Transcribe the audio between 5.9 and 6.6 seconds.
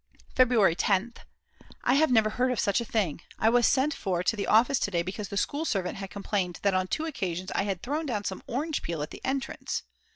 had complained